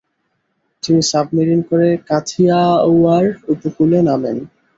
[0.83, 4.37] তিনি সাবমেরিন করে কাথিয়াওয়াড় উপকূলে নামেন।